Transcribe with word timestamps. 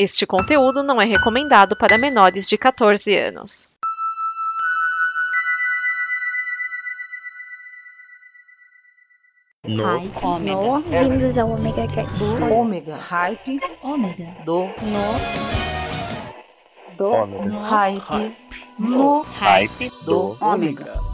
Este 0.00 0.24
conteúdo 0.24 0.84
não 0.84 1.02
é 1.02 1.04
recomendado 1.04 1.76
para 1.76 1.98
menores 1.98 2.48
de 2.48 2.56
14 2.56 3.18
anos. 3.18 3.68
No. 9.64 9.82
Hype. 9.82 10.44
No. 10.44 10.82
Bem-vindos 10.82 11.36
ao 11.36 11.50
Omega 11.50 11.88
Cast. 11.88 12.22
Ômega, 12.48 12.94
hype, 12.96 13.60
Ômega. 13.82 14.36
do, 14.44 14.66
No. 14.66 15.18
Do. 16.96 17.10
Ômega. 17.10 17.44
No. 17.50 17.60
hype, 17.60 18.36
no, 18.78 19.22
Hype 19.22 19.90
do, 20.04 20.36
do 20.36 20.38
ômega. 20.40 21.07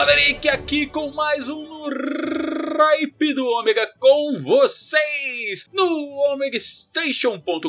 Maverick, 0.00 0.48
aqui 0.48 0.86
com 0.86 1.10
mais 1.10 1.46
um 1.46 1.62
no 1.62 1.90
Ripe 1.90 3.34
do 3.34 3.46
Ômega 3.46 3.86
com 3.98 4.40
vocês 4.42 5.68
no 5.74 5.84
omegastation.com.br 6.32 7.68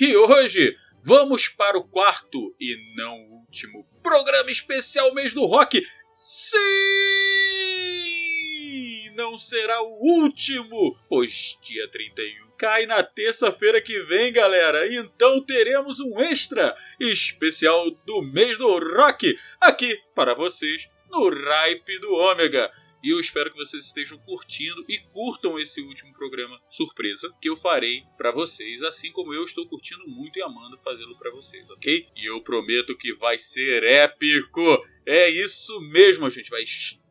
e 0.00 0.16
hoje 0.16 0.74
vamos 1.04 1.48
para 1.48 1.76
o 1.76 1.86
quarto 1.86 2.56
e 2.58 2.94
não 2.96 3.14
último 3.30 3.86
programa 4.02 4.50
especial 4.50 5.12
mês 5.12 5.34
do 5.34 5.44
rock. 5.44 5.86
Sim, 6.14 6.56
não 9.14 9.38
será 9.38 9.82
o 9.82 9.98
último, 10.00 10.96
pois 11.10 11.58
dia 11.62 11.86
31 11.90 12.45
cai 12.58 12.86
na 12.86 13.02
terça-feira 13.02 13.80
que 13.80 14.00
vem, 14.00 14.32
galera. 14.32 14.92
Então 14.92 15.40
teremos 15.40 16.00
um 16.00 16.20
extra 16.20 16.76
especial 16.98 17.90
do 17.90 18.22
mês 18.22 18.58
do 18.58 18.78
rock 18.78 19.38
aqui 19.60 19.98
para 20.14 20.34
vocês 20.34 20.88
no 21.10 21.28
Ripe 21.28 21.98
do 22.00 22.12
Ômega. 22.14 22.70
E 23.02 23.10
eu 23.10 23.20
espero 23.20 23.52
que 23.52 23.56
vocês 23.56 23.84
estejam 23.84 24.18
curtindo 24.18 24.84
e 24.88 24.98
curtam 25.12 25.58
esse 25.60 25.80
último 25.80 26.12
programa 26.14 26.60
surpresa 26.70 27.32
que 27.40 27.48
eu 27.48 27.56
farei 27.56 28.02
para 28.16 28.32
vocês, 28.32 28.82
assim 28.82 29.12
como 29.12 29.32
eu 29.32 29.44
estou 29.44 29.64
curtindo 29.68 30.08
muito 30.08 30.36
e 30.38 30.42
amando 30.42 30.78
fazê-lo 30.78 31.16
para 31.16 31.30
vocês, 31.30 31.70
ok? 31.70 32.06
E 32.16 32.26
eu 32.26 32.40
prometo 32.40 32.96
que 32.96 33.14
vai 33.14 33.38
ser 33.38 33.84
épico. 33.84 34.84
É 35.06 35.30
isso 35.30 35.80
mesmo, 35.82 36.28
gente. 36.30 36.50
Vai 36.50 36.64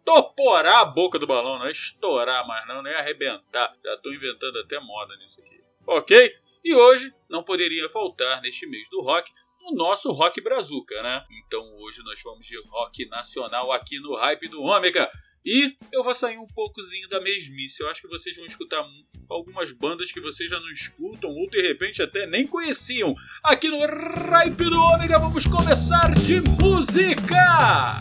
estoporar 0.06 0.82
a 0.82 0.86
boca 0.86 1.18
do 1.18 1.26
balão, 1.26 1.58
não 1.58 1.66
é 1.66 1.72
estourar 1.72 2.48
mais 2.48 2.68
não, 2.68 2.84
nem 2.84 2.94
arrebentar. 2.94 3.76
Já 3.84 3.96
estou 3.96 4.14
inventando 4.14 4.60
até 4.60 4.80
moda 4.80 5.16
nisso 5.18 5.42
aqui. 5.42 5.60
Ok? 5.88 6.32
E 6.64 6.76
hoje 6.76 7.12
não 7.28 7.44
poderia 7.44 7.90
faltar 7.90 8.42
neste 8.42 8.68
mês 8.68 8.88
do 8.90 9.02
rock 9.02 9.32
o 9.64 9.76
nosso 9.76 10.12
rock 10.12 10.40
brazuca, 10.42 11.02
né? 11.02 11.26
Então 11.32 11.62
hoje 11.78 12.04
nós 12.04 12.22
vamos 12.24 12.46
de 12.46 12.56
rock 12.70 13.08
nacional 13.08 13.72
aqui 13.72 14.00
no 14.00 14.16
Hype 14.16 14.48
do 14.48 14.62
Ômega. 14.62 15.10
E 15.44 15.76
eu 15.92 16.04
vou 16.04 16.14
sair 16.14 16.38
um 16.38 16.48
poucozinho 16.48 17.08
da 17.08 17.20
mesmice. 17.20 17.82
Eu 17.82 17.90
acho 17.90 18.02
que 18.02 18.08
vocês 18.08 18.36
vão 18.36 18.46
escutar 18.46 18.84
algumas 19.30 19.72
bandas 19.72 20.12
que 20.12 20.20
vocês 20.20 20.50
já 20.50 20.60
não 20.60 20.70
escutam 20.72 21.32
ou 21.32 21.50
de 21.50 21.62
repente 21.62 22.02
até 22.02 22.28
nem 22.28 22.46
conheciam. 22.46 23.16
Aqui 23.44 23.70
no 23.70 23.80
Hype 23.80 24.66
do 24.66 24.80
Ômega 24.80 25.20
vamos 25.20 25.46
começar 25.46 26.14
de 26.14 26.42
música! 26.62 28.00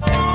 Há 0.00 0.27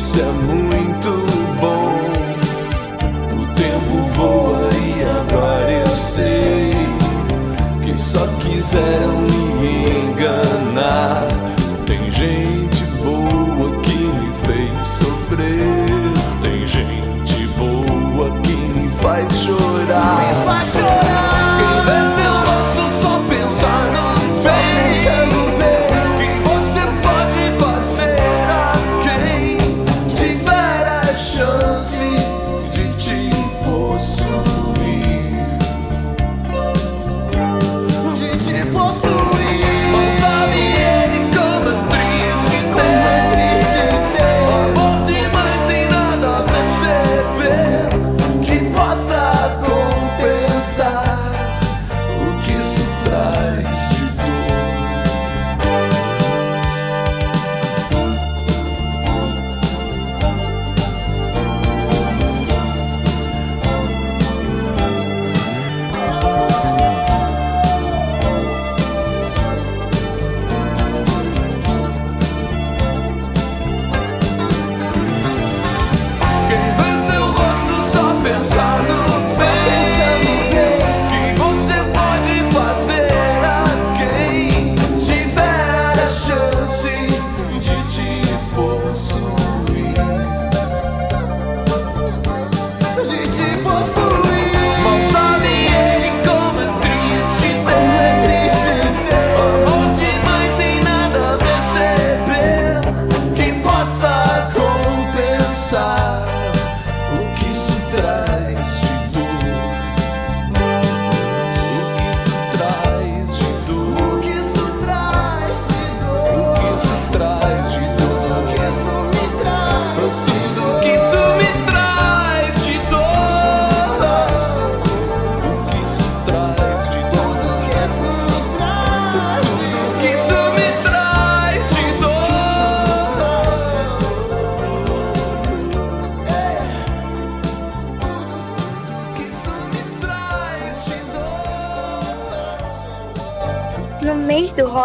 se 0.00 0.20
é 0.20 0.24
muito 0.24 1.10
bom. 1.60 1.92
O 3.34 3.46
tempo 3.54 3.94
voa 4.14 4.70
e 4.72 5.02
agora 5.02 5.70
eu 5.70 5.96
sei 5.96 6.72
que 7.84 8.00
só 8.00 8.26
quiseram 8.40 9.20
me 9.22 9.39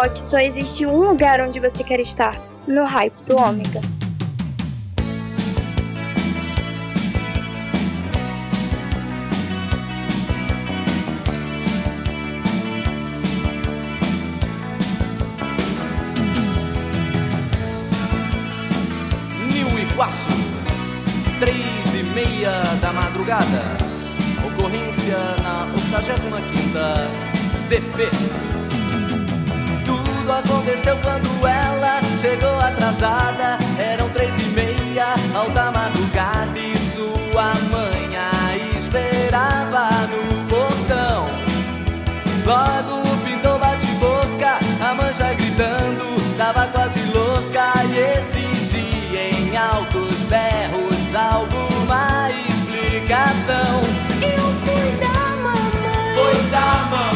que 0.08 0.20
só 0.20 0.38
existe 0.38 0.86
um 0.86 0.96
lugar 1.08 1.40
onde 1.40 1.58
você 1.58 1.82
quer 1.82 2.00
estar: 2.00 2.40
no 2.66 2.84
hype 2.84 3.14
do 3.24 3.36
Ômega. 3.36 3.80
New 19.52 19.78
três 21.40 21.94
e 21.94 22.02
meia 22.14 22.62
da 22.80 22.92
madrugada. 22.92 23.62
Ocorrência 24.46 25.16
na 25.42 25.66
85 25.74 27.26
DP 27.68 28.45
aconteceu 30.38 30.96
quando 30.98 31.46
ela 31.46 32.00
chegou 32.20 32.60
atrasada. 32.60 33.58
Eram 33.78 34.08
três 34.10 34.36
e 34.38 34.44
meia, 34.50 35.14
alta 35.34 35.70
madrugada, 35.70 36.58
e 36.58 36.76
sua 36.76 37.52
mãe 37.70 38.16
a 38.16 38.56
esperava 38.78 39.88
no 40.08 40.44
portão. 40.48 41.26
Logo 42.44 43.02
pintou 43.24 43.58
bate-boca, 43.58 44.58
a 44.80 44.94
mãe 44.94 45.14
já 45.14 45.32
gritando, 45.32 46.36
tava 46.36 46.66
quase 46.68 47.00
louca 47.12 47.72
e 47.90 48.20
exigia 48.20 49.30
em 49.30 49.56
altos 49.56 50.14
berros 50.28 51.14
alguma 51.14 52.30
explicação. 52.30 53.80
Eu 54.22 54.46
fui 54.62 54.90
da 55.00 55.36
mamãe. 55.42 56.14
Foi 56.14 56.50
da 56.50 56.88
mamãe. 56.90 57.15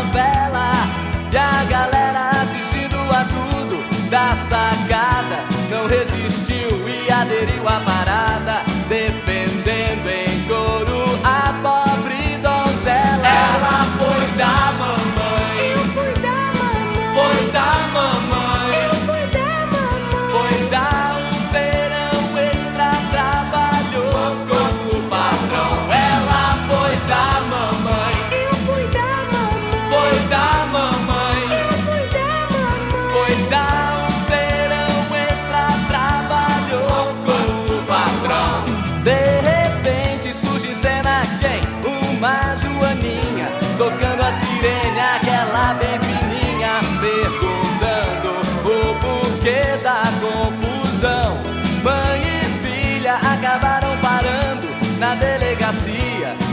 favela 0.00 0.72
E 1.30 1.36
a 1.36 1.64
galera 1.64 2.30
assistindo 2.30 2.96
a 2.96 3.24
tudo 3.24 4.10
da 4.10 4.34
sacada. 4.48 5.44
Não 5.70 5.86
resistiu 5.86 6.88
e 6.88 7.10
aderiu 7.12 7.68
a 7.68 7.80
mais 7.80 7.99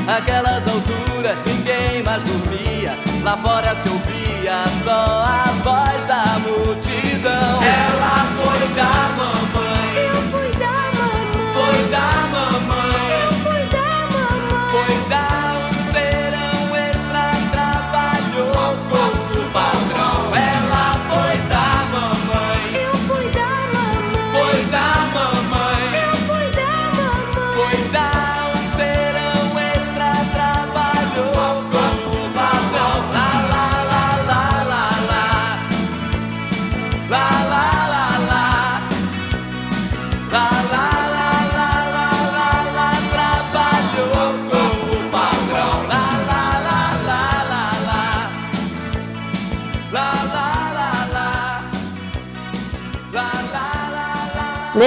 Aquelas 0.07 0.65
alturas 0.65 1.37
ninguém 1.45 2.01
mais 2.01 2.23
dormia. 2.23 2.97
Lá 3.23 3.35
fora 3.37 3.75
se 3.75 3.89
ouvia 3.89 4.63
só 4.83 4.91
a 4.91 5.45
voz 5.63 6.05
da 6.05 6.39
multidão. 6.39 7.61
Ela 7.61 8.25
foi 8.37 8.67
da 8.73 8.93
mamãe. 9.17 9.66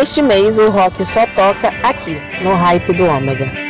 Neste 0.01 0.23
mês 0.23 0.59
o 0.59 0.71
rock 0.71 1.05
só 1.05 1.27
toca 1.27 1.69
aqui, 1.83 2.19
no 2.41 2.55
Hype 2.55 2.91
do 2.95 3.05
Ômega. 3.05 3.70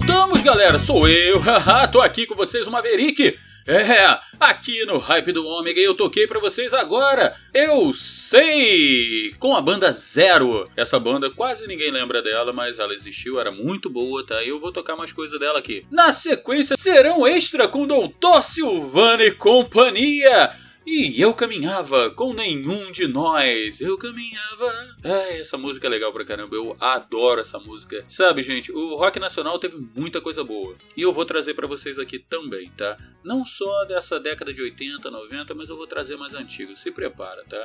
Voltamos, 0.00 0.42
galera. 0.42 0.78
Sou 0.82 1.06
eu. 1.06 1.42
Tô 1.92 2.00
aqui 2.00 2.24
com 2.24 2.34
vocês, 2.34 2.66
o 2.66 2.70
Maverick. 2.70 3.36
É, 3.66 4.18
aqui 4.40 4.84
no 4.86 4.96
Hype 4.96 5.30
do 5.30 5.46
Ômega 5.46 5.78
eu 5.78 5.94
toquei 5.94 6.26
pra 6.26 6.40
vocês 6.40 6.72
agora. 6.72 7.36
Eu 7.52 7.92
sei! 7.92 9.34
Com 9.38 9.54
a 9.54 9.60
banda 9.60 9.92
Zero. 9.92 10.66
Essa 10.74 10.98
banda 10.98 11.28
quase 11.28 11.66
ninguém 11.66 11.92
lembra 11.92 12.22
dela, 12.22 12.50
mas 12.50 12.78
ela 12.78 12.94
existiu, 12.94 13.38
era 13.38 13.52
muito 13.52 13.90
boa, 13.90 14.24
tá? 14.26 14.42
E 14.42 14.48
eu 14.48 14.58
vou 14.58 14.72
tocar 14.72 14.96
mais 14.96 15.12
coisa 15.12 15.38
dela 15.38 15.58
aqui. 15.58 15.84
Na 15.90 16.14
sequência, 16.14 16.76
serão 16.78 17.26
extra 17.26 17.68
com 17.68 17.86
Doutor 17.86 18.42
Silvana 18.44 19.24
e 19.24 19.32
companhia. 19.32 20.50
E 20.86 21.20
eu 21.20 21.34
caminhava 21.34 22.10
com 22.10 22.32
nenhum 22.32 22.90
de 22.90 23.06
nós. 23.06 23.80
Eu 23.80 23.98
caminhava. 23.98 24.96
Ai, 25.04 25.40
essa 25.40 25.58
música 25.58 25.86
é 25.86 25.90
legal 25.90 26.12
pra 26.12 26.24
caramba. 26.24 26.56
Eu 26.56 26.76
adoro 26.80 27.40
essa 27.40 27.58
música. 27.58 28.04
Sabe, 28.08 28.42
gente, 28.42 28.72
o 28.72 28.96
rock 28.96 29.20
nacional 29.20 29.58
teve 29.58 29.76
muita 29.94 30.20
coisa 30.20 30.42
boa. 30.42 30.74
E 30.96 31.02
eu 31.02 31.12
vou 31.12 31.24
trazer 31.24 31.54
pra 31.54 31.68
vocês 31.68 31.98
aqui 31.98 32.18
também, 32.18 32.70
tá? 32.70 32.96
Não 33.22 33.44
só 33.44 33.84
dessa 33.84 34.18
década 34.18 34.54
de 34.54 34.62
80, 34.62 35.10
90, 35.10 35.54
mas 35.54 35.68
eu 35.68 35.76
vou 35.76 35.86
trazer 35.86 36.16
mais 36.16 36.34
antigo. 36.34 36.74
Se 36.76 36.90
prepara, 36.90 37.44
tá? 37.44 37.62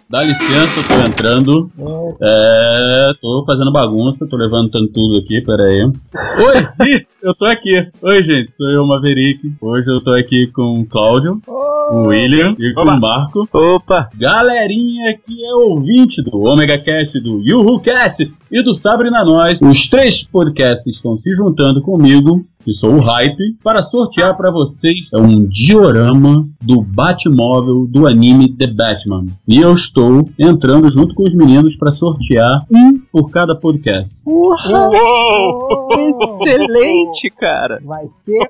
Dá 0.09 0.21
licença, 0.23 0.79
eu 0.79 0.87
tô 0.87 1.09
entrando. 1.09 1.71
É, 2.21 3.11
tô 3.21 3.43
fazendo 3.45 3.71
bagunça, 3.71 4.27
tô 4.27 4.37
levantando 4.37 4.87
tudo 4.87 5.17
aqui, 5.17 5.41
pera 5.41 5.63
aí. 5.63 5.83
Oi, 5.83 7.03
eu 7.25 7.33
tô 7.33 7.45
aqui. 7.45 7.87
Oi, 8.03 8.23
gente, 8.23 8.53
sou 8.55 8.69
eu, 8.69 8.85
Maverick. 8.85 9.51
Hoje 9.59 9.89
eu 9.89 9.99
tô 9.99 10.13
aqui 10.13 10.45
com 10.53 10.81
o 10.81 10.85
Cláudio, 10.85 11.41
o 11.47 12.03
William 12.09 12.55
e 12.59 12.71
com 12.71 12.83
o 12.83 12.99
Marco. 12.99 13.49
Opa! 13.51 14.11
Galerinha 14.15 15.17
que 15.25 15.43
é 15.43 15.55
ouvinte 15.55 16.21
do 16.21 16.39
Omega 16.39 16.77
Cast, 16.77 17.19
do 17.19 17.41
Yuhu 17.41 17.79
Cast 17.79 18.31
e 18.51 18.61
do 18.61 18.75
Sabre 18.75 19.09
na 19.09 19.25
Nós. 19.25 19.59
Os 19.59 19.89
três 19.89 20.23
podcasts 20.23 20.85
estão 20.85 21.17
se 21.17 21.33
juntando 21.33 21.81
comigo, 21.81 22.45
que 22.65 22.73
sou 22.73 22.95
o 22.95 22.99
Hype, 22.99 23.57
para 23.63 23.83
sortear 23.83 24.35
para 24.35 24.49
vocês 24.49 25.09
um 25.13 25.45
diorama 25.45 26.43
do 26.59 26.81
Batmóvel 26.81 27.85
do 27.85 28.07
anime 28.07 28.51
The 28.51 28.65
Batman. 28.65 29.27
E 29.47 29.61
eu 29.61 29.71
estou 29.71 30.27
entrando 30.39 30.89
junto 30.89 31.13
com 31.13 31.23
os 31.23 31.35
meninos 31.35 31.75
para 31.75 31.93
sortear 31.93 32.65
um 32.73 32.97
por 33.11 33.29
cada 33.29 33.55
podcast. 33.55 34.23
Uou! 34.25 35.89
Excelente, 36.23 37.29
cara! 37.29 37.79
Vai 37.85 38.07
ser 38.07 38.49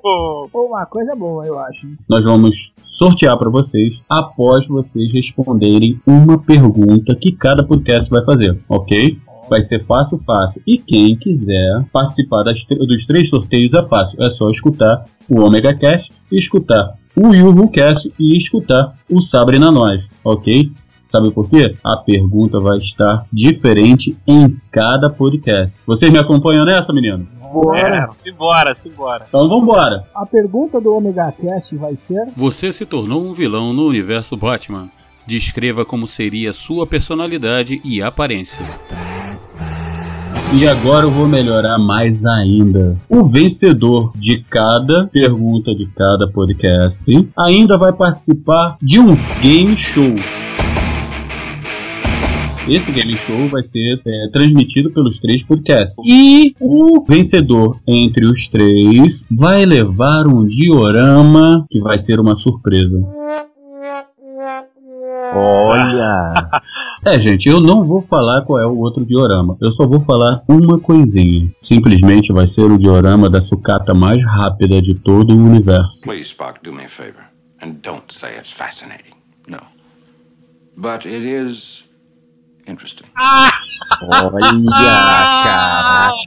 uma 0.53 0.86
coisa 0.86 1.13
boa, 1.13 1.45
eu 1.45 1.60
acho. 1.60 1.86
Nós 2.10 2.24
vamos 2.24 2.74
sortear 2.88 3.38
para 3.38 3.50
vocês 3.50 4.00
após 4.10 4.65
vocês 4.67 5.12
responderem 5.12 6.00
uma 6.07 6.38
pergunta 6.38 7.13
que 7.15 7.34
cada 7.34 7.65
podcast 7.65 8.10
vai 8.10 8.24
fazer, 8.24 8.57
ok? 8.69 9.19
Vai 9.49 9.61
ser 9.61 9.85
fácil, 9.85 10.19
fácil. 10.25 10.61
E 10.65 10.77
quem 10.77 11.15
quiser 11.15 11.85
participar 11.91 12.43
das 12.43 12.65
dos 12.65 13.05
três 13.05 13.29
sorteios 13.29 13.73
é 13.73 13.83
fácil. 13.83 14.21
É 14.23 14.29
só 14.31 14.49
escutar 14.49 15.05
o 15.29 15.41
Omega 15.41 15.73
Cast, 15.73 16.11
escutar 16.31 16.93
o 17.15 17.33
Yuhu 17.33 17.69
Cast 17.69 18.11
e 18.19 18.37
escutar 18.37 18.95
o 19.09 19.21
Sabre 19.21 19.57
na 19.57 19.71
Nós, 19.71 20.03
ok? 20.23 20.71
Sabe 21.07 21.31
por 21.31 21.49
quê? 21.49 21.75
A 21.81 21.95
pergunta 21.95 22.59
vai 22.59 22.77
estar 22.77 23.25
diferente 23.31 24.17
em 24.27 24.57
cada 24.69 25.09
podcast. 25.09 25.83
Vocês 25.87 26.11
me 26.11 26.19
acompanham 26.19 26.65
nessa, 26.65 26.91
menino? 26.91 27.25
Bora. 27.53 28.09
É, 28.11 28.17
simbora, 28.17 28.75
simbora. 28.75 29.25
Então 29.29 29.47
vambora. 29.47 30.03
A 30.13 30.25
pergunta 30.25 30.81
do 30.81 30.93
Omega 30.93 31.31
Cast 31.31 31.73
vai 31.77 31.95
ser: 31.95 32.27
Você 32.35 32.69
se 32.71 32.85
tornou 32.85 33.23
um 33.23 33.33
vilão 33.33 33.71
no 33.71 33.87
universo 33.87 34.35
Batman. 34.35 34.89
Descreva 35.25 35.85
como 35.85 36.05
seria 36.05 36.51
sua 36.51 36.85
personalidade 36.85 37.79
e 37.83 38.01
aparência. 38.01 38.63
E 40.57 40.65
agora 40.69 41.05
eu 41.05 41.12
vou 41.12 41.27
melhorar 41.27 41.77
mais 41.77 42.25
ainda. 42.25 42.97
O 43.09 43.27
vencedor 43.27 44.13
de 44.15 44.38
cada 44.38 45.05
pergunta 45.07 45.75
de 45.75 45.85
cada 45.88 46.29
podcast 46.29 47.03
ainda 47.38 47.77
vai 47.77 47.91
participar 47.91 48.77
de 48.81 48.97
um 48.97 49.17
game 49.41 49.75
show. 49.75 50.15
esse 52.69 52.89
game 52.89 53.17
show 53.17 53.50
vai 53.50 53.63
ser 53.63 54.01
é, 54.07 54.29
transmitido 54.31 54.89
pelos 54.91 55.19
três 55.19 55.43
podcasts. 55.43 55.93
E 56.05 56.55
o 56.62 57.03
vencedor 57.05 57.77
entre 57.85 58.25
os 58.25 58.47
três 58.47 59.27
vai 59.29 59.65
levar 59.65 60.25
um 60.25 60.47
diorama 60.47 61.65
que 61.69 61.81
vai 61.81 62.00
ser 62.00 62.17
uma 62.17 62.35
surpresa. 62.38 62.97
Olha! 65.33 66.50
É, 67.07 67.19
gente, 67.19 67.47
eu 67.47 67.62
não 67.62 67.85
vou 67.85 68.01
falar 68.01 68.41
qual 68.41 68.59
é 68.59 68.65
o 68.65 68.79
outro 68.79 69.05
diorama. 69.05 69.55
Eu 69.62 69.71
só 69.74 69.85
vou 69.85 70.01
falar 70.01 70.41
uma 70.47 70.79
coisinha. 70.79 71.47
Simplesmente 71.55 72.33
vai 72.33 72.47
ser 72.47 72.63
o 72.63 72.79
diorama 72.79 73.29
da 73.29 73.43
sucata 73.43 73.93
mais 73.93 74.25
rápida 74.25 74.81
de 74.81 74.95
todo 74.95 75.31
o 75.31 75.38
universo. 75.38 76.01
Please, 76.01 76.29
Spock, 76.29 76.63
do 76.63 76.74
me 76.74 76.85
a 76.85 76.89
favor. 76.89 77.24
And 77.62 77.74
don't 77.83 78.12
say 78.12 78.35
it's 78.39 78.51
fascinating. 78.51 79.13
No. 79.47 79.59
But 80.75 81.05
it 81.05 81.24
is 81.24 81.85
interesting. 82.72 83.05
Olha! 83.17 83.51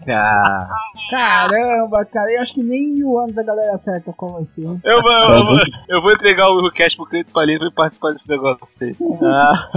Caraca! 0.06 0.68
Caramba, 1.10 2.04
cara, 2.04 2.30
eu 2.32 2.42
acho 2.42 2.54
que 2.54 2.62
nem 2.62 2.92
mil 2.92 3.18
anos 3.18 3.36
a 3.38 3.42
galera 3.42 3.74
acerta 3.74 4.12
como 4.14 4.38
hein? 4.38 4.80
Eu 4.84 5.00
vou, 5.00 5.10
eu 5.10 5.44
vou, 5.44 5.56
eu 5.88 6.02
vou 6.02 6.12
entregar 6.12 6.48
o 6.48 6.70
cast 6.70 6.98
pro 6.98 7.06
Cleito 7.06 7.32
Palito 7.32 7.64
e 7.64 7.72
participar 7.72 8.12
desse 8.12 8.28
negócio 8.28 8.86
aí. 8.86 8.94
Ah, 9.22 9.68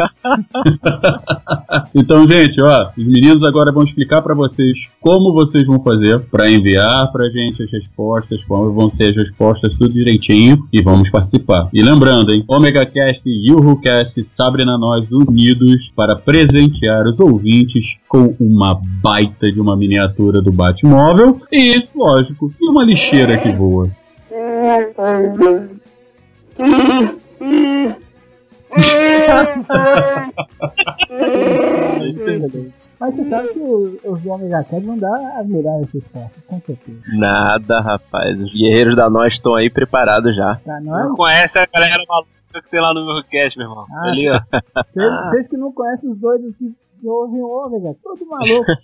Então, 1.96 2.28
gente, 2.28 2.62
ó, 2.62 2.90
os 2.98 3.06
meninos 3.06 3.44
agora 3.44 3.72
vão 3.72 3.84
explicar 3.84 4.22
pra 4.22 4.36
vocês 4.36 4.78
como 5.00 5.34
vocês 5.34 5.66
vão 5.66 5.82
fazer 5.82 6.20
pra 6.30 6.50
enviar 6.50 7.10
pra 7.12 7.30
gente 7.30 7.64
as 7.64 7.72
respostas, 7.72 8.44
como 8.46 8.74
vão 8.74 8.90
ser 8.90 9.12
as 9.12 9.16
respostas, 9.16 9.74
tudo 9.76 9.94
direitinho 9.94 10.68
e 10.72 10.82
vamos 10.82 11.10
participar. 11.10 11.70
E 11.74 11.82
lembrando, 11.82 12.32
hein, 12.32 12.44
Omega 12.48 12.86
Cast 12.86 13.24
e 13.26 13.52
UruCast 13.52 14.26
Sabrina 14.26 14.78
Nós 14.78 15.10
unidos 15.12 15.92
para 15.96 16.16
presentear 16.52 17.08
os 17.08 17.20
ouvintes 17.20 17.98
com 18.08 18.36
uma 18.40 18.80
baita 19.02 19.52
de 19.52 19.60
uma 19.60 19.76
miniatura 19.78 20.42
do 20.42 20.52
Batmóvel 20.52 21.40
e, 21.52 21.88
lógico, 21.96 22.54
e 22.60 22.70
uma 22.70 22.84
lixeira 22.84 23.38
que 23.38 23.52
voa. 23.54 23.90
Mas 33.00 33.16
você 33.16 33.26
sabe 33.26 33.50
que 33.50 33.60
os 33.60 34.22
do 34.22 34.30
Omega 34.30 34.64
Cat 34.64 34.86
vão 34.86 34.98
dar 34.98 35.40
as 35.40 35.48
melhores 35.48 35.88
respostas, 35.94 36.44
com 36.48 36.62
certeza. 36.66 37.00
Nada, 37.14 37.80
rapaz. 37.80 38.40
Os 38.40 38.54
guerreiros 38.54 38.96
da 38.96 39.10
nós 39.10 39.34
estão 39.34 39.56
aí 39.56 39.70
preparados 39.70 40.36
já. 40.36 40.56
Pra 40.64 40.80
Não 40.82 41.10
nós, 41.10 41.18
conhece 41.18 41.60
a 41.60 41.68
galera 41.74 42.04
maluca 42.08 42.41
que 42.52 42.70
tem 42.70 42.82
lá 42.82 42.94
no 42.94 43.06
meu 43.06 43.24
cast, 43.24 43.58
meu 43.58 43.68
irmão. 43.68 43.86
Ah, 43.92 44.10
Ali, 44.10 44.30
ó. 44.30 44.40
vocês, 44.94 45.30
vocês 45.30 45.48
que 45.48 45.58
não 45.58 45.72
conhecem 45.72 46.12
os 46.12 46.18
doidos 46.18 46.56
que, 46.56 46.74
que 47.00 47.08
ouvem 47.08 47.42
o 47.42 47.66
Omega, 47.66 47.96
todo 48.04 48.26
maluco. 48.26 48.66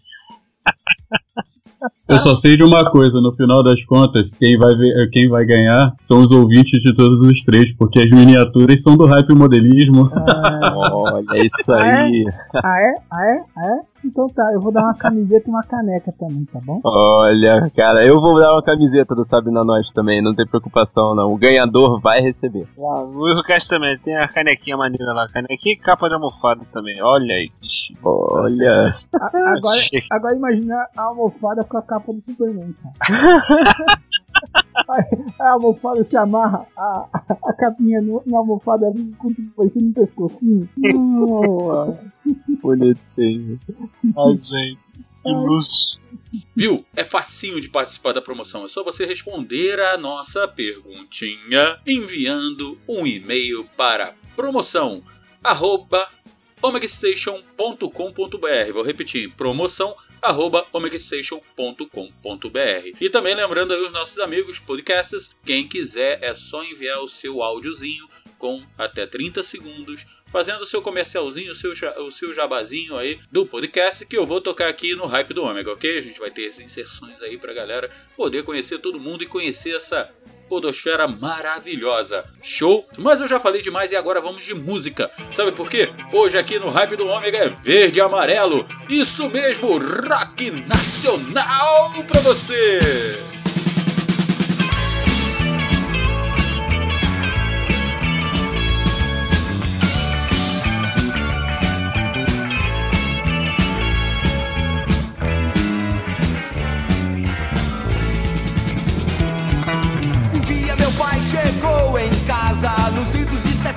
Eu 2.07 2.17
só 2.19 2.33
sei 2.35 2.57
de 2.57 2.63
uma 2.63 2.89
coisa, 2.89 3.21
no 3.21 3.31
final 3.33 3.61
das 3.61 3.83
contas, 3.85 4.27
quem 4.39 4.57
vai, 4.57 4.75
ver, 4.75 5.09
quem 5.11 5.29
vai 5.29 5.45
ganhar 5.45 5.93
são 5.99 6.19
os 6.19 6.31
ouvintes 6.31 6.81
de 6.81 6.93
todos 6.95 7.21
os 7.21 7.43
três, 7.43 7.71
porque 7.75 7.99
as 7.99 8.09
miniaturas 8.09 8.81
são 8.81 8.97
do 8.97 9.05
hype 9.05 9.33
modelismo. 9.35 10.09
Olha 10.13 11.45
isso 11.45 11.71
aí. 11.73 12.25
Ah 12.55 12.81
é? 12.81 12.95
Ah 13.11 13.25
é? 13.25 13.43
Ah 13.55 13.67
é? 13.67 13.81
Então 14.07 14.27
tá, 14.27 14.51
eu 14.53 14.59
vou 14.59 14.71
dar 14.71 14.81
uma 14.83 14.93
camiseta 14.97 15.47
e 15.47 15.51
uma 15.51 15.63
caneca 15.63 16.13
também, 16.17 16.45
tá 16.45 16.59
bom? 16.63 16.79
Olha, 16.83 17.69
cara, 17.75 18.05
eu 18.05 18.19
vou 18.19 18.39
dar 18.39 18.53
uma 18.53 18.63
camiseta 18.63 19.13
do 19.13 19.23
Sabe 19.23 19.51
na 19.51 19.63
Nós 19.63 19.91
também, 19.91 20.21
não 20.21 20.33
tem 20.33 20.47
preocupação 20.47 21.13
não. 21.13 21.31
O 21.31 21.37
ganhador 21.37 21.99
vai 21.99 22.21
receber. 22.21 22.67
O 22.77 23.29
Errocast 23.29 23.67
também 23.69 23.97
tem 23.99 24.15
a 24.15 24.27
canequinha 24.27 24.77
maneira 24.77 25.13
lá. 25.13 25.27
Canequinha 25.27 25.73
e 25.73 25.77
capa 25.77 26.07
de 26.07 26.13
almofada 26.15 26.61
também. 26.71 27.01
Olha 27.01 27.33
aí, 27.35 27.49
que 27.61 27.69
chique. 27.69 27.99
Olha. 28.03 28.95
A- 29.19 29.51
agora, 29.57 29.79
agora 30.11 30.35
imagina 30.35 30.87
a 30.95 31.01
almofada 31.03 31.63
com 31.63 31.77
a 31.77 31.81
capa 31.81 32.13
do 32.13 32.21
Superman, 32.21 32.73
cara. 32.81 33.43
A 35.39 35.51
almofada 35.51 36.03
se 36.03 36.17
amarra, 36.17 36.65
a, 36.77 37.07
a 37.45 37.53
capinha 37.53 38.01
no- 38.01 38.21
na 38.25 38.37
almofada 38.37 38.91
com 39.17 39.33
vai 39.55 39.69
ser 39.69 39.81
no 39.81 39.93
pescocinho. 39.93 40.67
Bonitinho. 42.61 43.59
Ai, 44.17 44.37
gente. 44.37 44.79
Que 45.23 45.29
luxo. 45.31 45.99
Viu? 46.55 46.83
É 46.95 47.03
facinho 47.03 47.59
de 47.61 47.69
participar 47.69 48.13
da 48.13 48.21
promoção. 48.21 48.65
É 48.65 48.69
só 48.69 48.83
você 48.83 49.05
responder 49.05 49.79
a 49.79 49.97
nossa 49.97 50.47
perguntinha 50.47 51.77
enviando 51.85 52.77
um 52.87 53.05
e-mail 53.07 53.65
para 53.77 54.13
promoção 54.35 55.01
arroba 55.43 56.07
omegastation.com.br. 56.61 58.73
Vou 58.73 58.83
repetir, 58.83 59.31
promoção 59.35 59.89
arroba 59.89 60.06
omegastation.com.br. 60.73 63.01
E 63.01 63.09
também 63.09 63.35
lembrando 63.35 63.73
aí 63.73 63.81
os 63.81 63.91
nossos 63.91 64.19
amigos 64.19 64.59
podcasters, 64.59 65.29
quem 65.45 65.67
quiser 65.67 66.23
é 66.23 66.35
só 66.35 66.63
enviar 66.63 66.99
o 66.99 67.09
seu 67.09 67.41
áudiozinho 67.41 68.07
com 68.37 68.61
até 68.77 69.05
30 69.05 69.43
segundos, 69.43 70.05
fazendo 70.31 70.61
o 70.61 70.65
seu 70.65 70.81
comercialzinho, 70.81 71.51
o 71.51 71.55
seu, 71.55 71.71
o 71.71 72.11
seu 72.11 72.33
jabazinho 72.33 72.97
aí 72.97 73.19
do 73.31 73.45
podcast, 73.45 74.05
que 74.05 74.17
eu 74.17 74.25
vou 74.25 74.41
tocar 74.41 74.69
aqui 74.69 74.95
no 74.95 75.05
Hype 75.05 75.33
do 75.33 75.43
Ômega, 75.43 75.71
ok? 75.71 75.97
A 75.97 76.01
gente 76.01 76.19
vai 76.19 76.29
ter 76.29 76.47
as 76.47 76.59
inserções 76.59 77.21
aí 77.21 77.37
pra 77.37 77.53
galera 77.53 77.89
poder 78.15 78.43
conhecer 78.43 78.79
todo 78.79 78.99
mundo 78.99 79.23
e 79.23 79.27
conhecer 79.27 79.75
essa 79.75 80.13
podosfera 80.47 81.07
maravilhosa. 81.07 82.23
Show? 82.41 82.87
Mas 82.97 83.21
eu 83.21 83.27
já 83.27 83.39
falei 83.39 83.61
demais 83.61 83.91
e 83.91 83.95
agora 83.95 84.21
vamos 84.21 84.43
de 84.43 84.53
música. 84.53 85.11
Sabe 85.35 85.51
por 85.51 85.69
quê? 85.69 85.89
Hoje 86.11 86.37
aqui 86.37 86.59
no 86.59 86.69
Hype 86.69 86.95
do 86.95 87.07
Ômega 87.07 87.37
é 87.37 87.49
verde 87.49 87.99
e 87.99 88.01
amarelo. 88.01 88.65
Isso 88.89 89.29
mesmo, 89.29 89.77
rock 89.77 90.51
nacional 90.67 91.93
pra 92.07 92.19
você! 92.21 93.36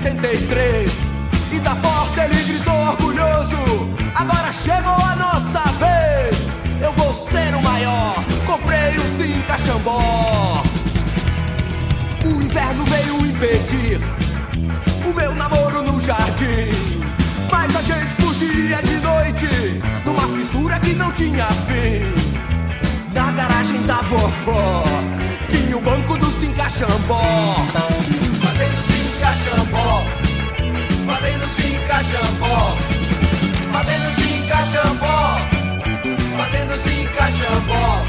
63 0.03 0.91
E 1.53 1.61
da 1.61 1.75
porta 1.75 2.25
ele 2.25 2.43
gritou 2.43 2.75
orgulhoso. 2.75 3.57
Agora 4.15 4.51
chegou 4.51 4.95
a 4.95 5.17
nossa 5.17 5.61
vez. 5.73 6.49
Eu 6.81 6.93
vou 6.95 7.13
ser 7.13 7.55
o 7.55 7.63
maior. 7.63 8.15
Comprei 8.47 8.97
o 8.97 9.01
Cinca 9.17 9.59
Xambó. 9.59 10.63
O 12.25 12.43
inverno 12.43 12.85
veio 12.85 13.27
impedir 13.27 14.01
O 15.07 15.15
meu 15.15 15.35
namoro 15.35 15.83
no 15.83 16.01
jardim. 16.01 16.71
Mas 17.51 17.77
a 17.77 17.83
gente 17.83 18.11
fugia 18.23 18.81
de 18.83 18.95
noite 19.01 19.83
Numa 20.05 20.23
fissura 20.29 20.79
que 20.79 20.95
não 20.95 21.11
tinha 21.13 21.47
fim. 21.47 22.05
Na 23.13 23.33
garagem 23.33 23.83
da 23.83 23.97
vovó 24.03 24.85
Tinha 25.49 25.77
o 25.77 25.81
banco 25.81 26.17
do 26.17 26.27
Cincaxambó 26.31 27.21
Fazendo 27.73 28.40
Cincaxambó 29.41 30.05
Fazendo 31.07 31.47
Cincaxambó 31.49 32.77
Fazendo 33.73 34.13
Cincaxambó 34.21 35.17
Fazendo 36.37 36.77
Cincaxambó 36.77 38.05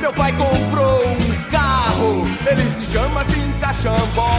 Meu 0.00 0.12
pai 0.12 0.32
comprou 0.34 1.08
um 1.08 1.50
carro 1.50 2.28
Ele 2.46 2.62
se 2.62 2.86
chama 2.86 3.24
Cincaxambó 3.24 4.30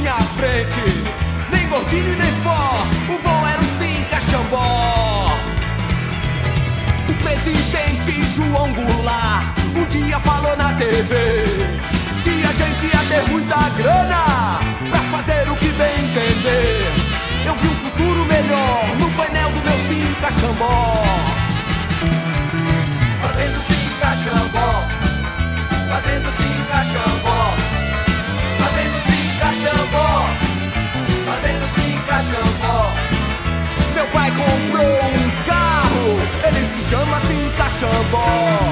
minha 0.00 0.14
frente, 0.14 1.04
nem 1.52 1.68
Gordini 1.68 2.16
nem 2.16 2.32
Ford, 2.42 2.88
o 3.08 3.18
bom 3.22 3.46
era 3.46 3.60
o 3.60 3.64
Cinca 3.78 4.20
Xambó. 4.20 5.36
O 7.08 7.14
presidente 7.22 8.24
João 8.34 8.72
Goulart 8.72 9.58
um 9.76 9.84
dia 9.84 10.18
falou 10.20 10.56
na 10.56 10.72
TV 10.72 11.14
que 12.24 12.42
a 12.42 12.52
gente 12.52 12.86
ia 12.86 13.04
ter 13.08 13.30
muita 13.30 13.56
grana 13.76 14.58
pra 14.88 15.00
fazer 15.12 15.50
o 15.50 15.56
que 15.56 15.68
bem 15.68 16.04
entender. 16.04 16.92
Eu 17.46 17.54
vi 17.54 17.68
um 17.68 17.74
futuro 17.74 18.24
melhor 18.24 18.96
no 18.98 19.10
painel 19.10 19.29
assim 37.82 38.69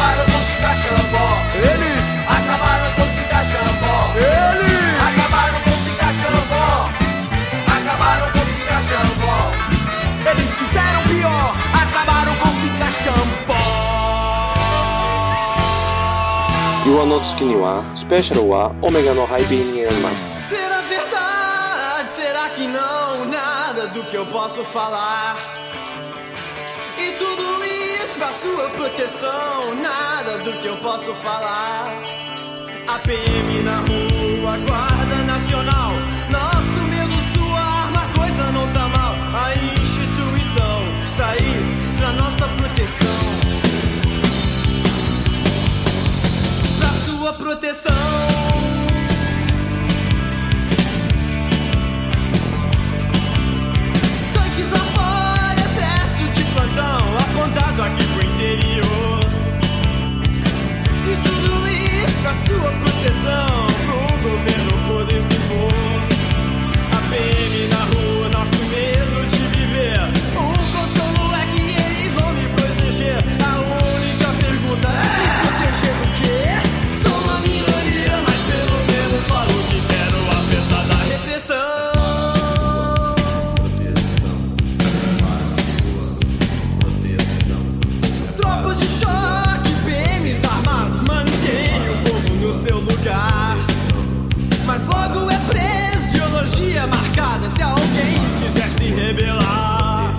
acabaram 0.00 0.24
com 0.24 0.40
ficar 0.40 0.74
xambó. 0.76 1.26
Eles 1.54 2.04
acabaram 2.26 2.90
com 2.94 3.06
ficar 3.16 3.44
xambó. 3.44 3.96
Eles 4.16 4.96
acabaram 5.08 5.60
com 5.60 5.70
ficar 5.70 6.12
xambó. 6.14 6.88
Acabaram 7.76 8.32
com 8.32 8.44
ficar 8.46 8.82
xambó. 8.88 9.36
Eles 10.30 10.50
fizeram 10.54 11.02
pior, 11.04 11.54
acabaram 11.82 12.34
com 12.36 12.48
ficar 12.48 12.92
xambó. 12.92 13.60
You 16.86 16.98
are 16.98 17.54
wa, 17.56 17.84
special 17.94 18.48
wa, 18.48 18.72
omega 18.80 19.14
no 19.14 19.24
high 19.26 19.44
being. 19.46 19.86
Será 20.48 20.80
verdade? 20.80 22.08
Será 22.08 22.48
que 22.48 22.66
não? 22.66 23.26
Nada 23.26 23.86
do 23.88 24.02
que 24.02 24.16
eu 24.16 24.24
posso 24.26 24.64
falar 24.64 25.59
sua 28.40 28.70
proteção. 28.70 29.60
Nada 29.82 30.38
do 30.38 30.50
que 30.60 30.68
eu 30.68 30.76
posso 30.76 31.12
falar. 31.12 32.02
A 32.88 32.98
PM 33.06 33.62
na 33.62 33.76
rua, 33.76 34.56
Guarda 34.66 35.16
Nacional. 35.24 35.92
Nosso 36.30 36.80
medo, 36.88 37.22
sua 37.34 37.60
arma, 37.60 38.08
coisa 38.16 38.50
não 38.50 38.66
tá 38.72 38.88
mal. 38.96 39.14
A 39.34 39.54
instituição 39.78 40.96
está 40.96 41.30
aí 41.32 41.76
pra 41.98 42.12
nossa 42.12 42.48
proteção. 42.48 43.20
Pra 46.78 46.88
sua 47.04 47.32
proteção. 47.34 47.92
Tanques 54.32 54.70
lá 54.70 54.84
fora, 54.94 55.54
exército 55.60 56.30
de 56.38 56.44
plantão 56.54 57.00
apontado 57.18 57.82
aqui 57.82 58.09
rebelar. 99.10 100.14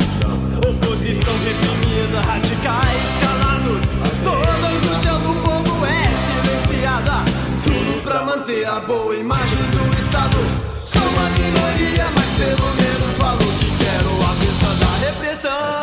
Oposição 0.57 1.33
reprimida, 1.45 2.19
radicais 2.21 3.07
calados. 3.23 3.85
Toda 4.23 4.49
a 4.49 4.69
angústia 4.69 5.13
do 5.13 5.33
povo 5.41 5.85
é 5.85 6.03
silenciada. 6.23 7.23
Tudo 7.63 8.01
pra 8.03 8.23
manter 8.23 8.67
a 8.67 8.81
boa 8.81 9.15
imagem 9.15 9.63
do 9.71 9.97
Estado. 9.97 10.37
Sou 10.83 11.01
uma 11.01 11.29
minoria, 11.29 12.05
mas 12.15 12.29
pelo 12.37 12.69
menos 12.75 13.17
falo 13.17 13.45
que 13.59 13.69
quero, 13.77 14.11
apesar 14.29 14.75
da 14.79 14.91
repressão. 15.05 15.79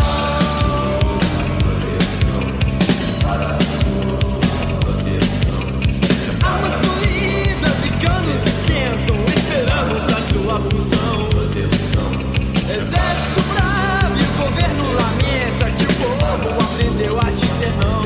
A 10.09 10.21
sua 10.21 10.61
função. 10.61 11.28
Exército 12.71 13.41
bravo 13.55 14.15
e 14.19 14.23
o 14.23 14.33
governo 14.45 14.93
lamenta 14.93 15.71
que 15.73 15.85
o 15.85 15.95
povo 15.97 16.49
aprendeu 16.51 17.19
a 17.19 17.31
dizer 17.31 17.73
não. 17.83 18.03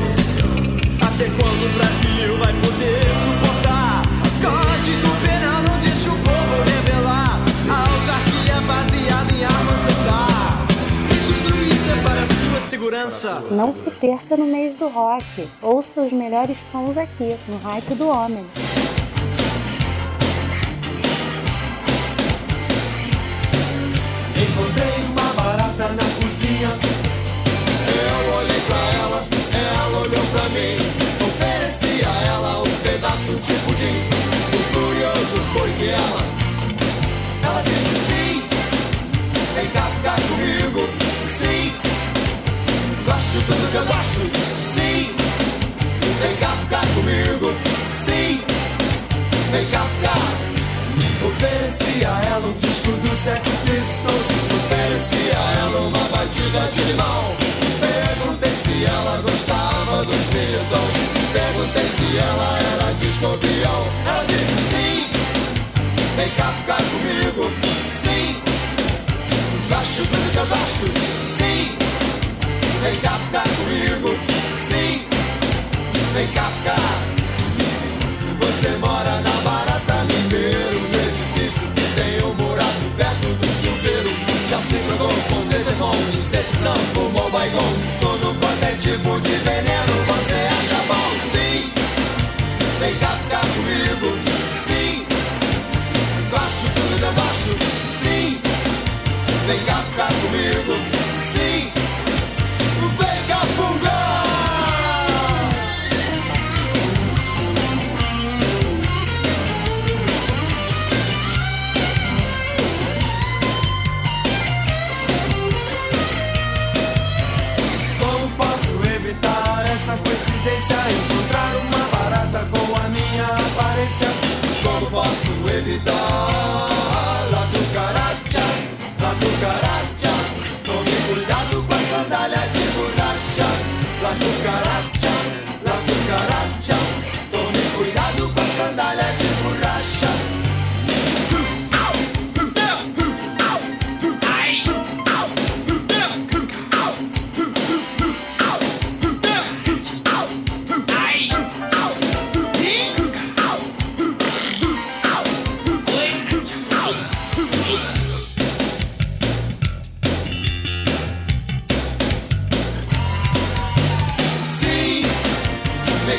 Até 1.05 1.25
quando 1.25 1.63
o 1.65 1.69
Brasil 1.77 2.37
vai 2.37 2.53
poder 2.61 3.03
suportar? 3.23 4.01
Código 4.41 5.11
penal 5.25 5.61
não 5.63 5.79
deixa 5.81 6.09
o 6.09 6.15
povo 6.15 6.63
revelar. 6.65 7.39
A 7.69 7.77
autarquia 7.81 8.61
baseada 8.65 9.33
em 9.33 9.43
armas 9.43 9.81
dá. 10.05 10.27
E 11.11 11.43
tudo 11.43 11.63
isso 11.65 11.91
é 11.91 12.01
para 12.01 12.25
sua 12.25 12.59
segurança. 12.61 13.43
Não 13.51 13.73
se 13.73 13.91
perca 13.91 14.37
no 14.37 14.45
mês 14.45 14.77
do 14.77 14.87
rock. 14.87 15.45
Ouça 15.61 16.01
os 16.01 16.13
melhores 16.13 16.57
sons 16.71 16.97
aqui, 16.97 17.35
no 17.49 17.57
Hype 17.57 17.95
do 17.95 18.07
Homem. 18.07 18.45
De 43.33 43.39
tudo 43.45 43.71
que 43.71 43.77
eu 43.77 43.85
gosto, 43.85 44.19
sim. 44.75 45.09
Vem 46.21 46.35
cá 46.35 46.55
ficar 46.61 46.85
comigo, 46.93 47.51
sim. 48.05 48.39
Vem 49.51 49.65
cá 49.71 49.83
ficar. 49.95 50.43
Ofereci 51.25 52.05
a 52.05 52.21
ela 52.29 52.45
um 52.45 52.53
disco 52.53 52.91
do 52.91 53.23
Sex 53.23 53.41
Pistols. 53.65 54.27
Ofereci 54.53 55.35
a 55.35 55.59
ela 55.61 55.79
uma 55.81 56.03
batida 56.09 56.69
de 56.73 56.83
limão. 56.83 57.35
Perguntei 57.81 58.51
se 58.51 58.85
ela 58.85 59.19
gostava 59.23 60.05
dos 60.05 60.25
Beatles. 60.27 60.93
Perguntei 61.33 61.89
se 61.89 62.17
ela 62.19 62.59
era 62.71 62.93
discobião 62.93 63.83
Ela 64.05 64.25
disse 64.25 64.55
sim. 64.69 65.07
Vem 66.17 66.29
cá 66.37 66.53
ficar 66.59 66.77
comigo, 66.77 67.51
sim. 68.03 68.37
Gosto 69.69 70.07
tudo 70.07 70.31
que 70.31 70.37
eu 70.37 70.45
gosto. 70.45 70.85
Sim, 71.39 71.82
vem 72.83 72.99
cá 72.99 73.17
ficar 73.19 73.43
comigo. 73.43 74.09
Sim, 74.69 75.05
vem 76.13 76.27
cá 76.27 76.51
ficar. 76.51 77.03
Você 78.39 78.69
mora 78.77 79.21
na 79.21 79.31
Barata 79.41 80.05
Ribeiro, 80.09 80.79
no 80.91 80.99
edifício 80.99 81.67
que 81.75 81.85
tem 81.95 82.27
um 82.27 82.33
buraco 82.35 82.85
perto 82.97 83.27
do 83.27 83.47
chuveiro. 83.47 84.09
Já 84.49 84.57
se 84.57 84.75
drogou 84.75 85.13
com 85.29 85.47
telefone, 85.47 86.17
insetizão, 86.17 86.75
fumou 86.93 87.31
baigon. 87.31 87.73
Tudo 88.01 88.35
quanto 88.39 88.63
é 88.63 88.75
tipo 88.75 89.19
de 89.21 89.35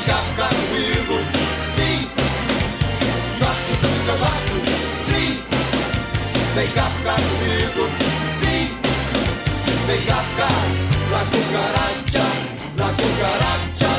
cá 0.03 0.17
ficar 0.17 0.49
comigo. 0.49 1.19
Sim, 1.77 2.09
gosto 3.39 3.73
tanto 3.81 4.01
que 4.05 4.09
eu 4.09 4.19
gosto. 4.19 4.55
Sim, 5.09 5.39
vem 6.55 6.69
cá 6.73 6.91
ficar 6.97 7.17
comigo. 7.17 7.89
Sim, 8.41 8.71
vem 9.87 10.01
cá 10.03 10.17
ficar. 10.31 10.65
La 11.11 11.21
cucaracha, 11.31 12.27
la 12.77 12.89
cucaracha. 13.01 13.91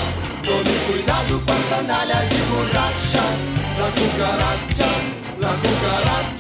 Tome 0.44 0.76
cuidado 0.88 1.42
com 1.46 1.54
a 1.54 1.60
sandália 1.70 2.20
de 2.26 2.38
borracha. 2.50 3.24
La 3.80 3.90
cucaracha, 3.92 4.90
la 5.40 5.50
cucaracha. 5.50 6.35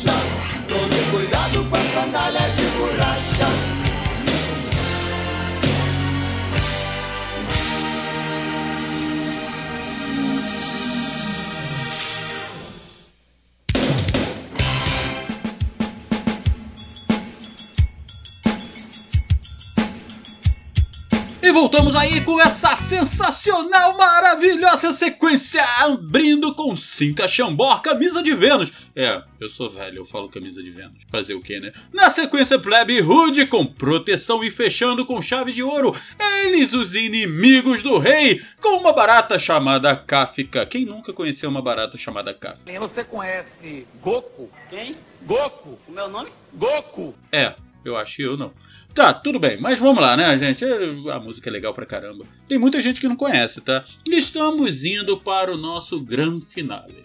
Voltamos 21.55 21.95
aí 21.95 22.19
com 22.19 22.41
essa 22.41 22.75
sensacional, 22.75 23.95
maravilhosa 23.95 24.91
sequência, 24.91 25.63
abrindo 25.63 26.53
com 26.53 26.75
Cinta 26.75 27.29
Xambor, 27.29 27.81
Camisa 27.81 28.21
de 28.21 28.33
Vênus. 28.33 28.73
É, 28.93 29.21
eu 29.39 29.49
sou 29.49 29.69
velho, 29.69 29.99
eu 29.99 30.05
falo 30.05 30.27
Camisa 30.27 30.61
de 30.61 30.69
Vênus. 30.69 30.97
Fazer 31.09 31.33
o 31.33 31.39
que, 31.39 31.57
né? 31.57 31.71
Na 31.93 32.11
sequência, 32.11 32.59
Plebe 32.59 32.99
Rude 32.99 33.45
com 33.45 33.65
Proteção 33.65 34.43
e 34.43 34.51
fechando 34.51 35.05
com 35.05 35.21
Chave 35.21 35.53
de 35.53 35.63
Ouro, 35.63 35.95
eles 36.19 36.73
os 36.73 36.93
inimigos 36.93 37.81
do 37.81 37.99
rei, 37.99 38.41
com 38.61 38.77
uma 38.77 38.91
barata 38.91 39.39
chamada 39.39 39.95
Kafka. 39.95 40.65
Quem 40.65 40.85
nunca 40.85 41.13
conheceu 41.13 41.49
uma 41.49 41.61
barata 41.61 41.97
chamada 41.97 42.33
Kafka? 42.33 42.69
Você 42.77 43.01
conhece 43.01 43.87
Goku? 44.01 44.51
Quem? 44.69 44.97
Goku. 45.21 45.79
O 45.87 45.91
meu 45.93 46.09
nome? 46.09 46.29
Goku. 46.53 47.15
É, 47.31 47.55
eu 47.85 47.95
acho 47.95 48.17
que 48.17 48.23
eu 48.23 48.35
não. 48.35 48.51
Tá, 48.95 49.13
tudo 49.13 49.37
bem, 49.37 49.57
mas 49.59 49.77
vamos 49.77 50.01
lá, 50.01 50.15
né, 50.15 50.37
gente? 50.37 50.63
A 51.11 51.19
música 51.19 51.49
é 51.49 51.51
legal 51.51 51.73
pra 51.73 51.85
caramba. 51.85 52.23
Tem 52.47 52.57
muita 52.57 52.81
gente 52.81 53.01
que 53.01 53.09
não 53.09 53.17
conhece, 53.17 53.59
tá? 53.59 53.83
Estamos 54.07 54.85
indo 54.85 55.17
para 55.17 55.53
o 55.53 55.57
nosso 55.57 55.99
grande 55.99 56.45
finale. 56.45 57.03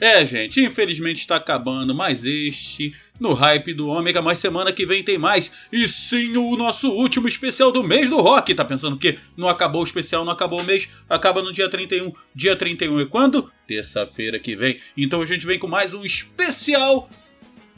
É, 0.00 0.24
gente, 0.24 0.64
infelizmente 0.64 1.20
está 1.20 1.36
acabando 1.36 1.94
mais 1.94 2.24
este 2.24 2.94
no 3.20 3.34
hype 3.34 3.74
do 3.74 3.90
Ômega, 3.90 4.22
mas 4.22 4.38
semana 4.38 4.72
que 4.72 4.86
vem 4.86 5.04
tem 5.04 5.18
mais. 5.18 5.52
E 5.70 5.86
sim, 5.88 6.38
o 6.38 6.56
nosso 6.56 6.88
último 6.88 7.28
especial 7.28 7.70
do 7.70 7.82
mês 7.82 8.08
do 8.08 8.16
rock. 8.16 8.54
Tá 8.54 8.64
pensando 8.64 8.96
que 8.96 9.18
não 9.36 9.46
acabou 9.46 9.82
o 9.82 9.84
especial, 9.84 10.24
não 10.24 10.32
acabou 10.32 10.62
o 10.62 10.64
mês? 10.64 10.88
Acaba 11.06 11.42
no 11.42 11.52
dia 11.52 11.68
31. 11.68 12.14
Dia 12.34 12.56
31 12.56 12.98
é 12.98 13.04
quando? 13.04 13.52
Terça-feira 13.66 14.38
que 14.38 14.56
vem. 14.56 14.80
Então 14.96 15.20
a 15.20 15.26
gente 15.26 15.44
vem 15.46 15.58
com 15.58 15.68
mais 15.68 15.92
um 15.92 16.02
especial 16.02 17.10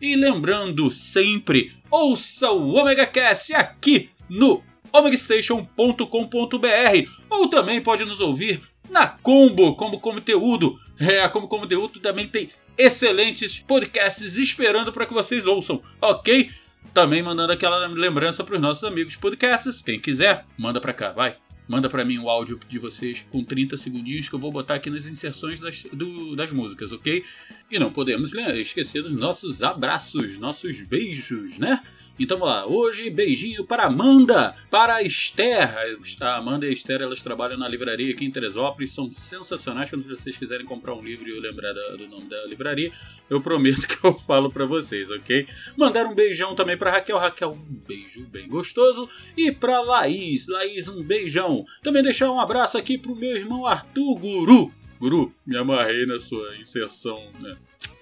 E 0.00 0.16
lembrando 0.16 0.90
sempre, 0.90 1.72
ouça 1.90 2.50
o 2.50 2.74
Omega 2.74 3.06
Cast 3.06 3.52
aqui 3.54 4.10
no 4.28 4.62
omegastation.com.br 4.98 7.10
ou 7.30 7.48
também 7.48 7.82
pode 7.82 8.04
nos 8.04 8.20
ouvir 8.20 8.60
na 8.90 9.08
Combo, 9.08 9.74
como 9.76 10.00
conteúdo. 10.00 10.78
É, 10.98 11.28
como 11.28 11.48
conteúdo 11.48 12.00
também 12.00 12.28
tem 12.28 12.50
excelentes 12.78 13.58
podcasts 13.60 14.36
esperando 14.36 14.92
para 14.92 15.06
que 15.06 15.14
vocês 15.14 15.46
ouçam, 15.46 15.82
ok? 16.00 16.50
Também 16.92 17.22
mandando 17.22 17.52
aquela 17.52 17.86
lembrança 17.86 18.44
para 18.44 18.54
os 18.54 18.60
nossos 18.60 18.84
amigos 18.84 19.16
podcasts. 19.16 19.82
Quem 19.82 20.00
quiser, 20.00 20.44
manda 20.56 20.80
para 20.80 20.92
cá, 20.92 21.12
vai. 21.12 21.36
Manda 21.68 21.88
para 21.88 22.04
mim 22.04 22.18
o 22.18 22.30
áudio 22.30 22.60
de 22.68 22.78
vocês 22.78 23.26
com 23.30 23.42
30 23.42 23.76
segundinhos 23.76 24.28
que 24.28 24.34
eu 24.34 24.38
vou 24.38 24.52
botar 24.52 24.76
aqui 24.76 24.88
nas 24.88 25.04
inserções 25.04 25.58
das, 25.58 25.82
do, 25.92 26.36
das 26.36 26.52
músicas, 26.52 26.92
ok? 26.92 27.24
E 27.70 27.78
não 27.78 27.92
podemos 27.92 28.32
né, 28.32 28.60
esquecer 28.60 29.02
dos 29.02 29.18
nossos 29.18 29.62
abraços, 29.62 30.38
nossos 30.38 30.80
beijos, 30.82 31.58
né? 31.58 31.82
Então 32.18 32.38
vamos 32.38 32.54
lá, 32.54 32.66
hoje 32.66 33.10
beijinho 33.10 33.62
para 33.66 33.84
Amanda, 33.84 34.56
para 34.70 35.02
Esther. 35.02 35.74
A 36.20 36.36
Amanda 36.36 36.64
e 36.64 36.70
a 36.70 36.72
Esther 36.72 37.02
elas 37.02 37.20
trabalham 37.20 37.58
na 37.58 37.68
livraria 37.68 38.10
aqui 38.10 38.24
em 38.24 38.30
Teresópolis, 38.30 38.94
são 38.94 39.10
sensacionais. 39.10 39.90
Quando 39.90 40.08
vocês 40.08 40.34
quiserem 40.34 40.64
comprar 40.64 40.94
um 40.94 41.02
livro 41.02 41.28
e 41.28 41.36
eu 41.36 41.42
lembrar 41.42 41.74
do 41.74 42.08
nome 42.08 42.24
da 42.24 42.46
livraria, 42.46 42.90
eu 43.28 43.38
prometo 43.38 43.84
que 43.86 44.02
eu 44.02 44.14
falo 44.20 44.50
para 44.50 44.64
vocês, 44.64 45.10
ok? 45.10 45.46
Mandar 45.76 46.06
um 46.06 46.14
beijão 46.14 46.54
também 46.54 46.78
para 46.78 46.90
Raquel. 46.90 47.18
Raquel, 47.18 47.50
um 47.50 47.86
beijo 47.86 48.24
bem 48.28 48.48
gostoso. 48.48 49.10
E 49.36 49.52
para 49.52 49.82
Laís, 49.82 50.46
Laís, 50.46 50.88
um 50.88 51.02
beijão. 51.02 51.66
Também 51.82 52.02
deixar 52.02 52.30
um 52.30 52.40
abraço 52.40 52.78
aqui 52.78 52.96
pro 52.96 53.14
meu 53.14 53.36
irmão 53.36 53.66
Arthur 53.66 54.14
Guru. 54.18 54.72
Guru, 54.98 55.30
me 55.46 55.58
amarrei 55.58 56.06
na 56.06 56.18
sua 56.18 56.56
inserção, 56.56 57.22
né? 57.40 57.58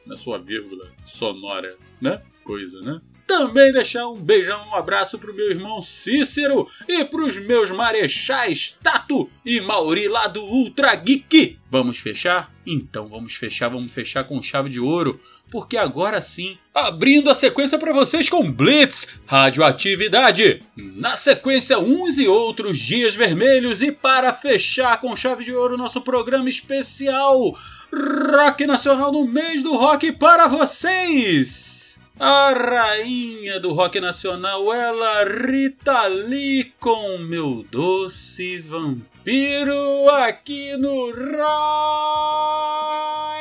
na 0.07 0.17
sua 0.17 0.39
vírgula 0.39 0.89
sonora, 1.07 1.77
né? 2.01 2.23
Coisa, 2.45 2.81
né? 2.81 3.01
Também 3.27 3.73
deixar 3.73 4.07
um 4.07 4.17
beijão, 4.17 4.69
um 4.69 4.75
abraço 4.75 5.19
pro 5.19 5.35
meu 5.35 5.51
irmão 5.51 5.83
Cícero 5.83 6.69
e 6.87 7.05
pros 7.07 7.37
meus 7.37 7.71
marechais 7.71 8.77
Tato 8.83 9.31
e 9.45 9.61
Mauri 9.61 10.09
lá 10.09 10.27
do 10.27 10.43
Ultra 10.43 10.95
Geek. 10.95 11.59
Vamos 11.71 11.99
fechar? 11.99 12.53
Então 12.67 13.07
vamos 13.09 13.35
fechar, 13.35 13.69
vamos 13.69 13.93
fechar 13.93 14.25
com 14.25 14.43
chave 14.43 14.69
de 14.69 14.79
ouro, 14.79 15.19
porque 15.51 15.77
agora 15.77 16.21
sim, 16.21 16.59
abrindo 16.75 17.31
a 17.31 17.35
sequência 17.35 17.79
para 17.79 17.93
vocês 17.93 18.29
com 18.29 18.51
Blitz, 18.51 19.07
Radioatividade. 19.27 20.61
Na 20.77 21.17
sequência, 21.17 21.79
uns 21.79 22.19
e 22.19 22.29
outros 22.29 22.79
dias 22.79 23.15
vermelhos 23.15 23.81
e 23.81 23.91
para 23.91 24.35
fechar 24.35 25.01
com 25.01 25.17
chave 25.17 25.45
de 25.45 25.53
ouro 25.53 25.79
nosso 25.79 26.01
programa 26.01 26.49
especial 26.49 27.59
Rock 27.91 28.67
Nacional 28.67 29.13
no 29.13 29.27
mês 29.27 29.63
do 29.63 29.75
rock 29.77 30.13
para 30.13 30.47
vocês. 30.47 31.74
A 32.19 32.53
rainha 32.53 33.59
do 33.59 33.73
rock 33.73 33.99
nacional, 34.01 34.73
ela 34.73 35.25
Rita 35.25 36.07
Lee 36.07 36.73
com 36.79 37.19
meu 37.19 37.67
doce 37.69 38.59
vampiro 38.59 40.09
aqui 40.11 40.77
no 40.77 41.11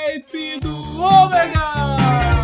Hype 0.09 0.59
do 0.59 1.01
Ômega. 1.01 2.42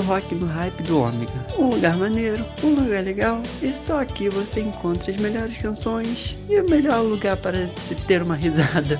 Do 0.00 0.06
rock 0.06 0.34
no 0.34 0.46
hype 0.46 0.82
do 0.84 0.98
Ômega. 0.98 1.32
Um 1.58 1.66
lugar 1.66 1.96
maneiro, 1.96 2.44
um 2.64 2.70
lugar 2.70 3.04
legal. 3.04 3.42
E 3.60 3.72
só 3.72 4.00
aqui 4.00 4.28
você 4.28 4.60
encontra 4.60 5.10
as 5.10 5.16
melhores 5.18 5.58
canções 5.58 6.36
e 6.48 6.58
o 6.58 6.70
melhor 6.70 7.02
lugar 7.02 7.36
para 7.36 7.68
se 7.76 7.94
ter 7.94 8.22
uma 8.22 8.34
risada. 8.36 8.98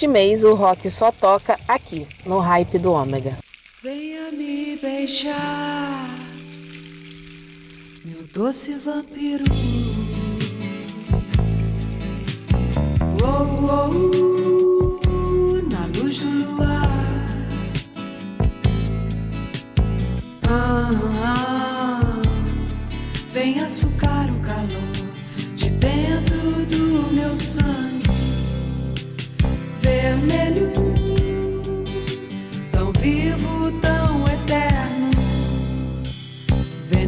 Este 0.00 0.08
mês 0.08 0.44
o 0.44 0.54
rock 0.54 0.90
só 0.90 1.12
toca 1.12 1.60
aqui, 1.68 2.08
no 2.24 2.38
hype 2.38 2.78
do 2.78 2.90
Ômega. 2.90 3.36
Venha 3.82 4.32
me 4.32 4.78
beijar, 4.80 6.08
meu 8.06 8.22
doce 8.32 8.76
vampiro. 8.76 9.44
Oh, 13.22 13.44
oh, 13.68 15.00
oh, 15.06 15.62
na 15.70 15.84
luz 15.94 16.16
do 16.16 16.30
luar. 16.46 16.88
Ah, 20.48 20.90
ah, 21.26 21.69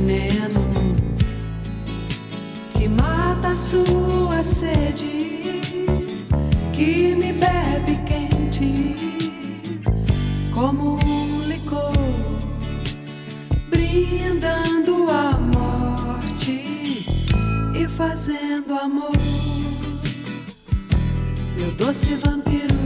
veneno 0.03 0.65
que 2.77 2.89
mata 2.89 3.51
a 3.51 3.57
sua 3.57 4.43
sede, 4.43 5.61
que 6.73 7.15
me 7.15 7.33
bebe 7.33 8.01
quente, 8.05 8.97
como 10.53 10.99
um 11.05 11.47
licor, 11.47 11.93
brindando 13.71 15.09
a 15.11 15.39
morte 15.39 17.07
e 17.75 17.89
fazendo 17.89 18.75
amor 18.75 19.13
meu 21.57 21.71
doce 21.73 22.17
vampiro. 22.17 22.82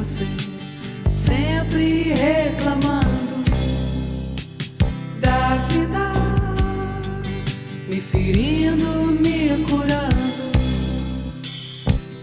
Você, 0.00 0.26
sempre 1.06 2.14
reclamando 2.14 3.44
da 5.20 5.56
vida, 5.68 6.12
me 7.86 8.00
ferindo, 8.00 8.86
me 9.20 9.62
curando. 9.68 10.00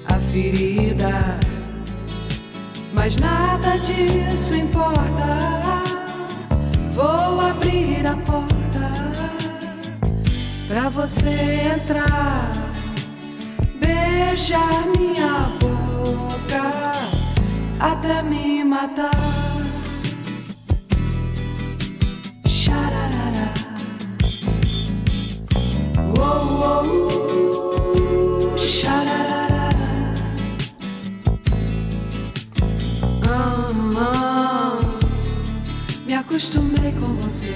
A 0.08 0.16
ferida 0.16 1.38
mas 2.94 3.16
nada 3.18 3.78
disso 3.78 4.58
importa. 4.58 5.38
Vou 6.94 7.40
abrir 7.40 8.08
a 8.08 8.18
porta 8.18 8.92
pra 10.68 10.90
você 10.90 11.76
entrar, 11.76 12.52
beijar 13.80 14.88
minha 14.98 15.48
boca 15.60 16.97
até 17.80 18.22
me 18.24 18.64
matar. 18.64 19.12
Xararara. 22.46 23.54
Oh, 26.20 26.24
oh, 26.24 26.84
oh. 26.84 27.18
Ah, 33.30 33.70
ah, 33.98 34.80
me 36.06 36.14
acostumei 36.14 36.92
com 36.94 37.14
você, 37.22 37.54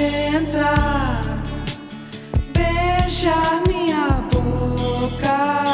entrar 0.00 1.20
beijar 2.54 3.62
minha 3.66 4.06
boca 4.32 5.64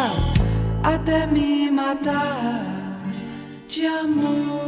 até 0.83 1.27
me 1.27 1.70
matar 1.70 2.64
de 3.68 3.87
amor. 3.87 4.65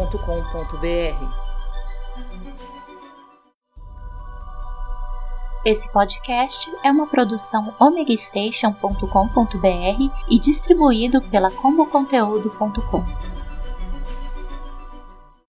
Esse 5.65 5.91
podcast 5.91 6.71
é 6.83 6.91
uma 6.91 7.07
produção 7.07 7.73
omegastation.com.br 7.79 10.13
e 10.29 10.37
distribuído 10.37 11.23
pela 11.23 11.49
comoconteúdo.com. 11.49 13.22